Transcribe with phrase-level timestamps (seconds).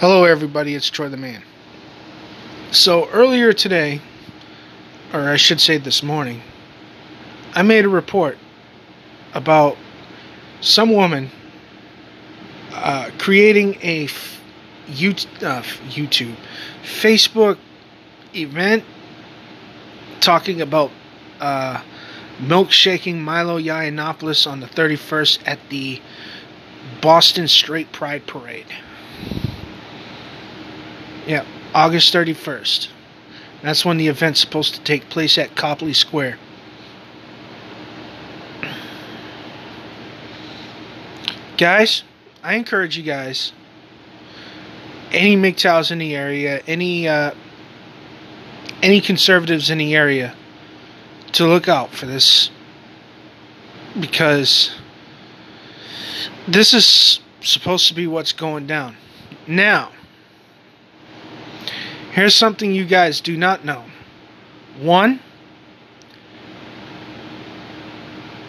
[0.00, 0.76] Hello, everybody.
[0.76, 1.42] It's Troy the Man.
[2.70, 4.00] So, earlier today,
[5.12, 6.40] or I should say this morning,
[7.54, 8.38] I made a report
[9.34, 9.76] about
[10.60, 11.32] some woman
[12.70, 14.06] uh, creating a
[14.86, 16.36] YouTube, uh, YouTube,
[16.84, 17.58] Facebook
[18.36, 18.84] event
[20.20, 20.92] talking about
[21.40, 21.82] uh,
[22.38, 26.00] milkshaking Milo Yiannopoulos on the 31st at the
[27.00, 28.72] Boston Straight Pride Parade.
[31.28, 32.88] Yeah, August 31st.
[33.60, 36.38] That's when the event's supposed to take place at Copley Square.
[41.58, 42.02] Guys,
[42.42, 43.52] I encourage you guys,
[45.10, 47.32] any MGTOWs in the area, any uh,
[48.80, 50.34] any conservatives in the area,
[51.32, 52.50] to look out for this
[54.00, 54.70] because
[56.46, 58.96] this is supposed to be what's going down.
[59.46, 59.90] Now,
[62.18, 63.84] Here's something you guys do not know.
[64.80, 65.20] One,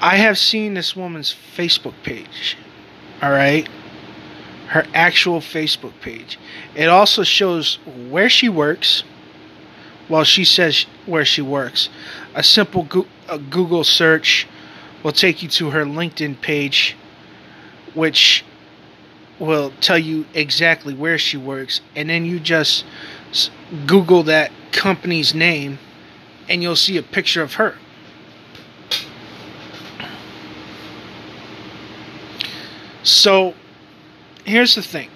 [0.00, 2.56] I have seen this woman's Facebook page.
[3.20, 3.68] All right?
[4.68, 6.38] Her actual Facebook page.
[6.76, 9.02] It also shows where she works.
[10.08, 11.88] Well, she says where she works.
[12.36, 14.46] A simple Google search
[15.02, 16.96] will take you to her LinkedIn page,
[17.94, 18.44] which
[19.40, 21.80] will tell you exactly where she works.
[21.96, 22.84] And then you just
[23.86, 25.78] Google that company's name
[26.48, 27.76] and you'll see a picture of her.
[33.02, 33.54] So,
[34.44, 35.10] here's the thing.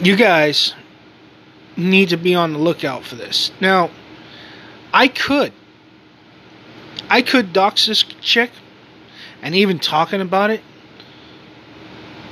[0.00, 0.74] You guys
[1.76, 3.50] need to be on the lookout for this.
[3.60, 3.90] Now,
[4.92, 5.52] I could.
[7.10, 8.50] I could dox this chick,
[9.42, 10.62] and even talking about it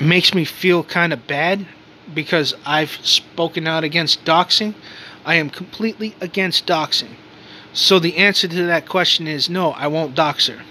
[0.00, 1.66] makes me feel kind of bad
[2.14, 4.74] because I've spoken out against doxing.
[5.24, 7.16] I am completely against doxing.
[7.72, 10.62] So the answer to that question is no, I won't dox her.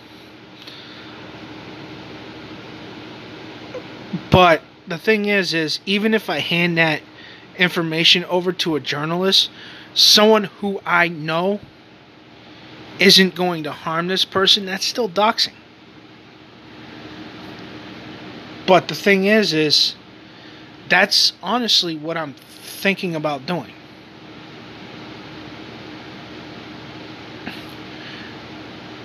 [4.31, 7.01] But the thing is is even if I hand that
[7.57, 9.49] information over to a journalist,
[9.93, 11.59] someone who I know
[12.99, 15.53] isn't going to harm this person, that's still doxing.
[18.67, 19.95] But the thing is, is
[20.89, 23.71] that's honestly what I'm thinking about doing.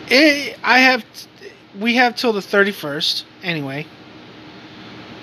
[0.08, 1.04] It, I have,
[1.78, 3.86] we have till the 31st anyway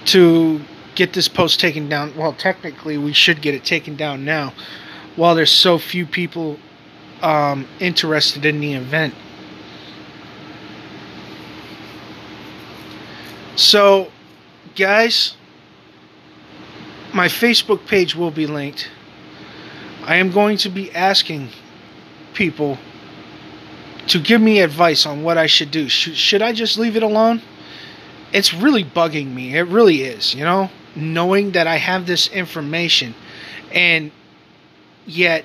[0.05, 0.61] to
[0.95, 2.15] get this post taken down.
[2.15, 4.53] Well, technically, we should get it taken down now
[5.15, 6.57] while there's so few people
[7.21, 9.13] um, interested in the event.
[13.55, 14.11] So,
[14.77, 15.35] guys,
[17.13, 18.89] my Facebook page will be linked.
[20.03, 21.49] I am going to be asking
[22.33, 22.77] people
[24.07, 25.89] to give me advice on what I should do.
[25.89, 27.41] Should, should I just leave it alone?
[28.31, 29.57] It's really bugging me.
[29.57, 33.15] It really is, you know, knowing that I have this information
[33.71, 34.11] and
[35.05, 35.43] yet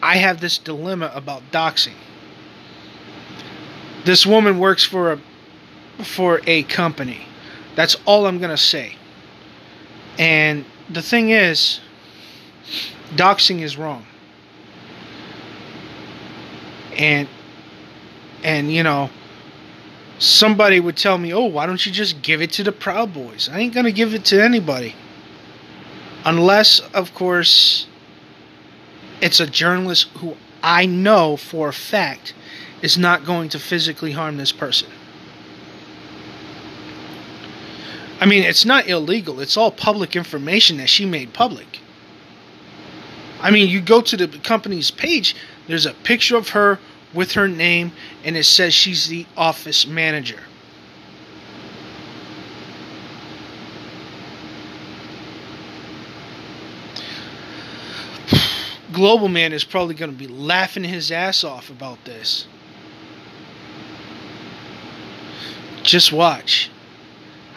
[0.00, 1.96] I have this dilemma about doxing.
[4.04, 5.18] This woman works for a
[6.04, 7.26] for a company.
[7.74, 8.96] That's all I'm going to say.
[10.18, 11.80] And the thing is,
[13.14, 14.06] doxing is wrong.
[16.96, 17.28] And
[18.44, 19.08] and you know,
[20.18, 23.48] somebody would tell me, "Oh, why don't you just give it to the Proud Boys?"
[23.50, 24.94] I ain't going to give it to anybody.
[26.24, 27.86] Unless, of course,
[29.20, 32.34] it's a journalist who I know for a fact
[32.82, 34.88] is not going to physically harm this person.
[38.22, 39.40] I mean, it's not illegal.
[39.40, 41.80] It's all public information that she made public.
[43.40, 45.34] I mean, you go to the company's page,
[45.66, 46.78] there's a picture of her
[47.12, 47.90] with her name,
[48.22, 50.38] and it says she's the office manager.
[58.92, 62.46] Global Man is probably going to be laughing his ass off about this.
[65.82, 66.70] Just watch.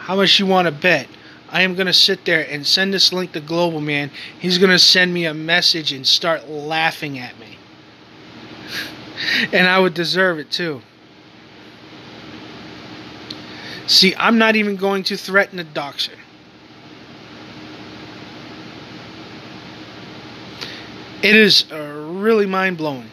[0.06, 1.08] How much you want to bet?
[1.50, 4.12] I am going to sit there and send this link to Global Man.
[4.40, 7.58] He's going to send me a message and start laughing at me.
[9.52, 10.84] and I would deserve it too.
[13.88, 16.20] See, I'm not even going to threaten a doxer.
[21.24, 23.10] It is uh, really mind blowing.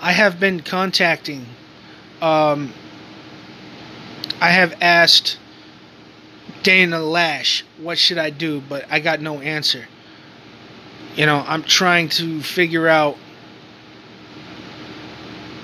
[0.00, 1.46] I have been contacting,
[2.22, 2.72] um,
[4.40, 5.38] I have asked
[6.76, 7.64] in the lash.
[7.78, 8.60] What should I do?
[8.60, 9.86] But I got no answer.
[11.14, 13.16] You know, I'm trying to figure out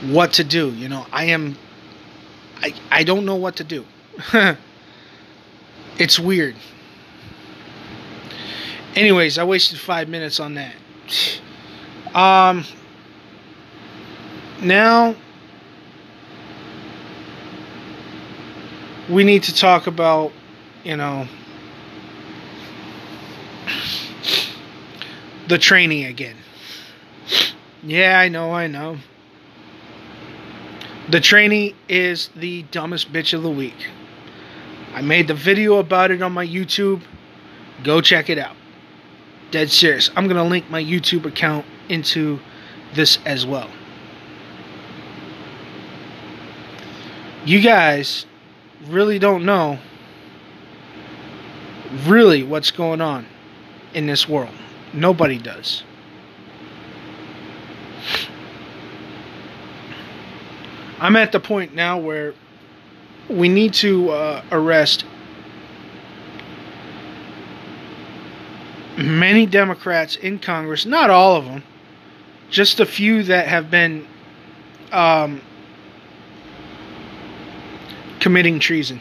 [0.06, 0.70] what to do.
[0.72, 1.56] You know, I am.
[2.56, 3.84] I I don't know what to do.
[5.98, 6.56] it's weird.
[8.94, 10.74] Anyways, I wasted five minutes on that.
[12.14, 12.64] Um.
[14.62, 15.14] Now
[19.08, 20.32] we need to talk about,
[20.84, 21.26] you know,
[25.48, 26.36] the training again.
[27.82, 28.98] Yeah, I know, I know.
[31.08, 33.88] The trainee is the dumbest bitch of the week.
[34.94, 37.02] I made the video about it on my YouTube.
[37.82, 38.56] Go check it out.
[39.50, 40.10] Dead serious.
[40.16, 42.40] I'm going to link my YouTube account into
[42.94, 43.68] this as well.
[47.44, 48.24] You guys
[48.86, 49.78] really don't know
[52.06, 53.26] really what's going on
[53.92, 54.54] in this world.
[54.92, 55.82] Nobody does.
[61.00, 62.34] I'm at the point now where
[63.28, 65.04] we need to uh, arrest
[68.96, 71.62] many Democrats in Congress, not all of them,
[72.50, 74.06] just a few that have been
[74.92, 75.40] um,
[78.20, 79.00] committing treason.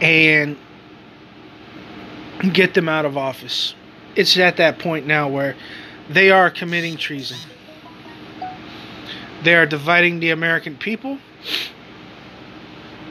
[0.00, 0.56] And
[2.52, 3.74] get them out of office.
[4.16, 5.54] It's at that point now where
[6.08, 7.38] they are committing treason.
[9.42, 11.18] They are dividing the American people.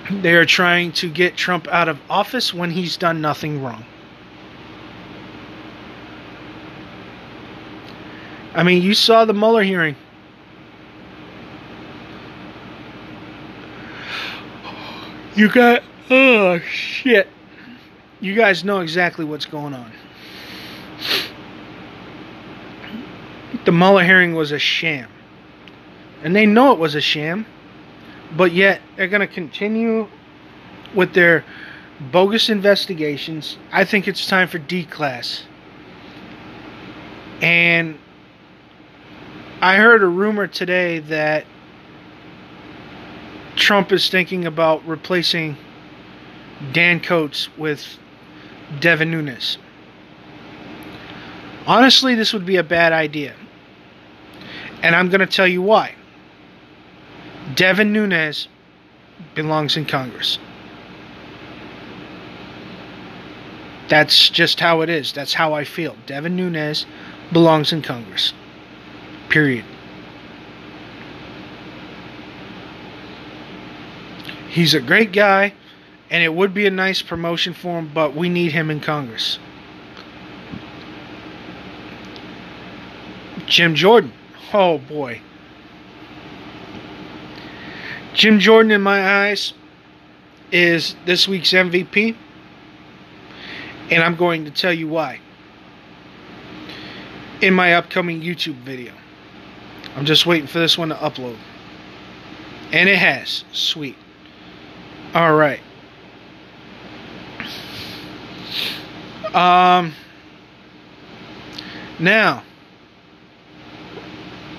[0.09, 3.85] They are trying to get Trump out of office when he's done nothing wrong.
[8.55, 9.95] I mean, you saw the Mueller hearing.
[15.35, 15.83] You got.
[16.09, 17.27] Oh, shit.
[18.19, 19.91] You guys know exactly what's going on.
[23.65, 25.09] The Mueller hearing was a sham.
[26.23, 27.45] And they know it was a sham.
[28.35, 30.07] But yet, they're going to continue
[30.95, 31.45] with their
[32.11, 33.57] bogus investigations.
[33.71, 35.43] I think it's time for D class.
[37.41, 37.99] And
[39.61, 41.45] I heard a rumor today that
[43.55, 45.57] Trump is thinking about replacing
[46.71, 47.97] Dan Coats with
[48.79, 49.57] Devin Nunes.
[51.65, 53.35] Honestly, this would be a bad idea.
[54.81, 55.95] And I'm going to tell you why.
[57.55, 58.47] Devin Nunes
[59.35, 60.39] belongs in Congress.
[63.87, 65.13] That's just how it is.
[65.13, 65.95] That's how I feel.
[66.05, 66.85] Devin Nunes
[67.33, 68.33] belongs in Congress.
[69.29, 69.65] Period.
[74.49, 75.53] He's a great guy,
[76.09, 79.39] and it would be a nice promotion for him, but we need him in Congress.
[83.45, 84.13] Jim Jordan.
[84.53, 85.21] Oh boy.
[88.13, 89.53] Jim Jordan, in my eyes,
[90.51, 92.15] is this week's MVP,
[93.91, 95.19] and I'm going to tell you why
[97.41, 98.93] in my upcoming YouTube video.
[99.95, 101.37] I'm just waiting for this one to upload.
[102.71, 103.43] And it has.
[103.51, 103.95] Sweet.
[105.13, 105.59] All right.
[109.33, 109.93] Um.
[111.99, 112.43] Now,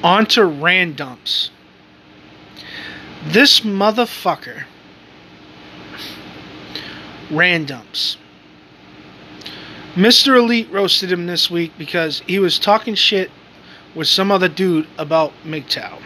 [0.02, 1.50] on to randoms.
[3.24, 4.64] This motherfucker
[7.30, 8.16] randoms.
[9.94, 10.36] Mr.
[10.36, 13.30] Elite roasted him this week because he was talking shit
[13.94, 16.00] with some other dude about MGTOW.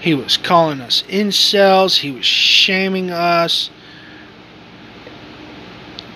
[0.00, 1.98] He was calling us incels.
[1.98, 3.70] He was shaming us,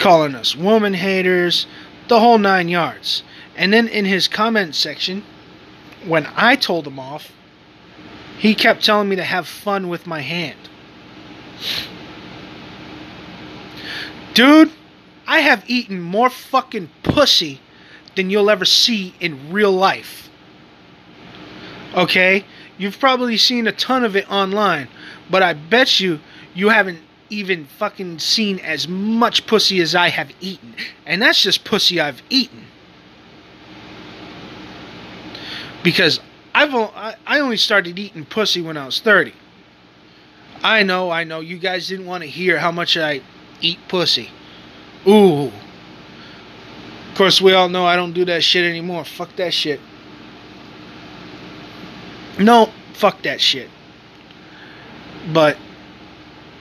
[0.04, 1.66] calling us woman haters,
[2.08, 3.22] the whole nine yards.
[3.56, 5.24] And then in his comment section,
[6.06, 7.32] when I told him off,
[8.36, 10.58] he kept telling me to have fun with my hand.
[14.34, 14.72] Dude,
[15.26, 17.60] I have eaten more fucking pussy
[18.14, 20.28] than you'll ever see in real life.
[21.94, 22.44] Okay?
[22.76, 24.88] You've probably seen a ton of it online,
[25.30, 26.20] but I bet you
[26.52, 30.74] you haven't even fucking seen as much pussy as I have eaten.
[31.06, 32.64] And that's just pussy I've eaten.
[35.82, 36.20] Because
[36.54, 39.32] I've I only started eating pussy when I was 30.
[40.62, 43.20] I know, I know you guys didn't want to hear how much I
[43.60, 44.30] eat pussy.
[45.06, 45.52] Ooh.
[47.10, 49.04] Of course, we all know I don't do that shit anymore.
[49.04, 49.80] Fuck that shit.
[52.38, 53.68] No, fuck that shit.
[55.32, 55.56] But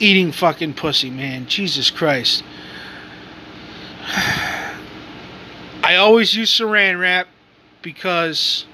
[0.00, 1.46] eating fucking pussy, man.
[1.46, 2.42] Jesus Christ.
[5.82, 7.28] I always use saran wrap
[7.82, 8.66] because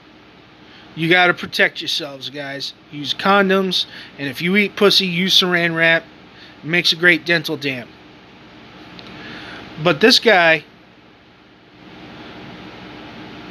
[0.94, 2.74] you got to protect yourselves, guys.
[2.90, 3.86] Use condoms,
[4.18, 6.04] and if you eat pussy, use saran wrap.
[6.62, 7.88] It makes a great dental dam.
[9.82, 10.64] But this guy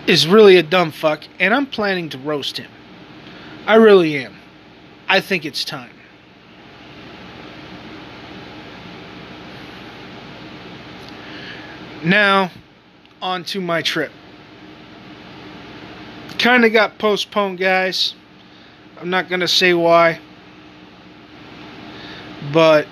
[0.08, 2.70] is really a dumb fuck, and I'm planning to roast him.
[3.66, 4.36] I really am.
[5.08, 5.99] I think it's time.
[12.03, 12.51] Now,
[13.22, 14.12] on to my trip.
[16.38, 18.13] Kind of got postponed, guys.
[19.00, 20.20] I'm not going to say why.
[22.53, 22.88] But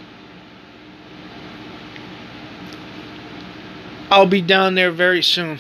[4.09, 5.59] I'll be down there very soon.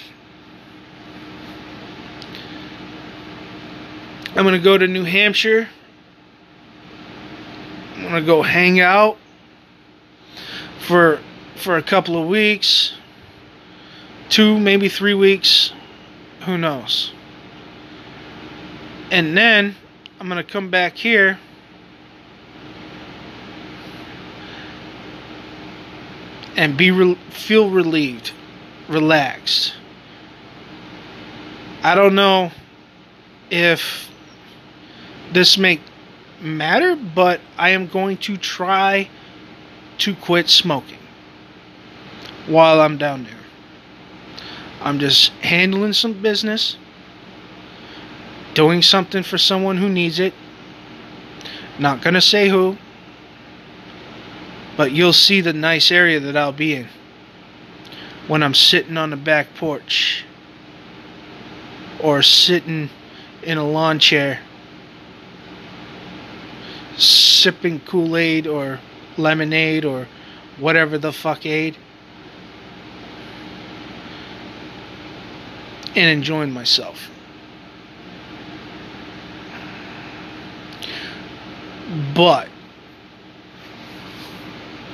[4.35, 5.69] I'm going to go to New Hampshire.
[7.95, 9.17] I'm going to go hang out
[10.79, 11.19] for
[11.55, 12.93] for a couple of weeks.
[14.37, 15.73] 2 maybe 3 weeks.
[16.41, 17.11] Who knows?
[19.09, 19.75] And then
[20.19, 21.39] I'm going to come back here
[26.55, 28.31] and be re- feel relieved,
[28.87, 29.73] relaxed.
[31.81, 32.51] I don't know
[33.49, 34.11] if
[35.33, 35.81] this may
[36.39, 39.09] matter, but I am going to try
[39.97, 40.99] to quit smoking
[42.45, 43.36] while I'm down there.
[44.81, 46.77] I'm just handling some business,
[48.53, 50.33] doing something for someone who needs it.
[51.79, 52.77] Not gonna say who,
[54.75, 56.87] but you'll see the nice area that I'll be in
[58.27, 60.25] when I'm sitting on the back porch
[61.99, 62.89] or sitting
[63.43, 64.39] in a lawn chair
[66.97, 68.79] sipping Kool Aid or
[69.17, 70.07] lemonade or
[70.57, 71.77] whatever the fuck aid
[75.97, 77.09] and enjoying myself.
[82.13, 82.49] But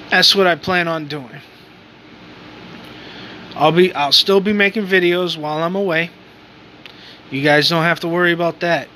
[0.10, 1.42] that's what I plan on doing.
[3.56, 6.10] I'll be I'll still be making videos while I'm away.
[7.30, 8.88] You guys don't have to worry about that.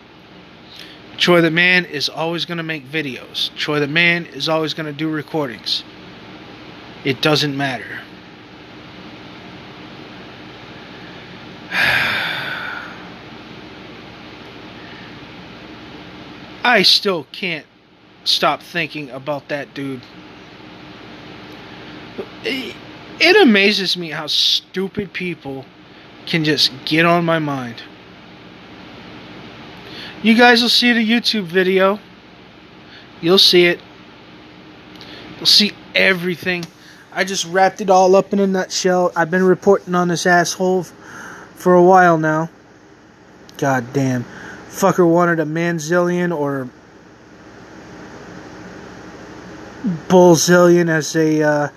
[1.18, 3.54] Troy the Man is always going to make videos.
[3.56, 5.84] Troy the Man is always going to do recordings.
[7.04, 8.02] It doesn't matter.
[16.68, 17.66] I still can't
[18.26, 20.02] stop thinking about that dude.
[22.44, 25.64] It amazes me how stupid people
[26.26, 27.84] can just get on my mind.
[30.22, 32.00] You guys will see the YouTube video.
[33.22, 33.80] You'll see it.
[35.38, 36.66] You'll see everything.
[37.14, 39.14] I just wrapped it all up in a nutshell.
[39.16, 40.84] I've been reporting on this asshole
[41.56, 42.50] for a while now.
[43.58, 44.26] God damn.
[44.78, 46.70] Fucker wanted a manzillion or
[50.08, 51.70] bullzillion as a uh,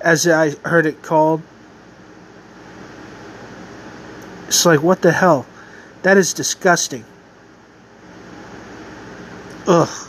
[0.00, 1.42] as I heard it called.
[4.46, 5.46] It's like what the hell?
[6.02, 7.04] That is disgusting.
[9.66, 10.08] Ugh.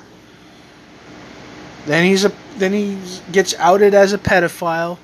[1.88, 3.00] Then he's a then he
[3.32, 4.98] gets outed as a pedophile.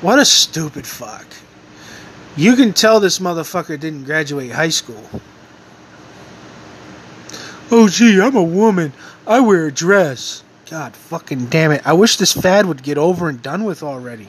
[0.00, 1.26] What a stupid fuck.
[2.36, 5.04] You can tell this motherfucker didn't graduate high school.
[7.70, 8.92] Oh gee, I'm a woman.
[9.26, 10.42] I wear a dress.
[10.70, 11.86] God fucking damn it.
[11.86, 14.28] I wish this fad would get over and done with already.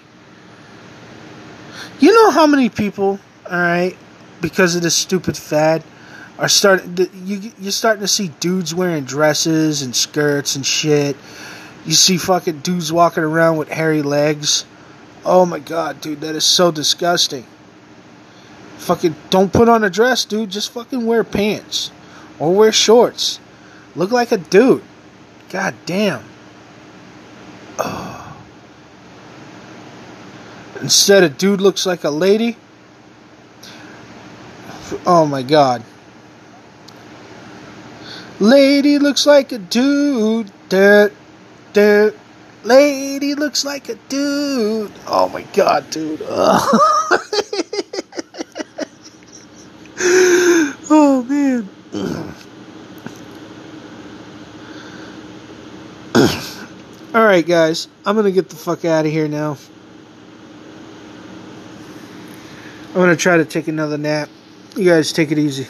[2.00, 3.96] You know how many people, alright,
[4.42, 5.84] because of this stupid fad,
[6.38, 11.16] are starting you you're starting to see dudes wearing dresses and skirts and shit.
[11.86, 14.66] You see fucking dudes walking around with hairy legs.
[15.26, 17.46] Oh my god, dude, that is so disgusting.
[18.84, 20.50] Fucking don't put on a dress, dude.
[20.50, 21.90] Just fucking wear pants
[22.38, 23.40] or wear shorts.
[23.96, 24.84] Look like a dude.
[25.50, 26.22] God damn.
[27.80, 28.36] Oh.
[30.82, 32.58] Instead, a dude looks like a lady.
[35.06, 35.82] Oh my god.
[38.42, 40.52] Lady looks like a dude.
[40.68, 41.08] Duh,
[41.72, 42.12] duh.
[42.66, 44.92] Lady looks like a dude.
[45.08, 46.20] Oh my god, dude
[57.14, 57.23] man.
[57.34, 57.88] Alright, guys.
[58.06, 59.58] I'm going to get the fuck out of here now.
[62.90, 64.30] I'm going to try to take another nap.
[64.76, 65.66] You guys take it easy.